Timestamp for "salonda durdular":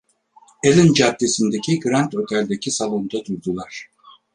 2.71-3.89